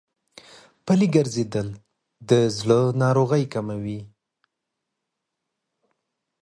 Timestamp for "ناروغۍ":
3.01-3.43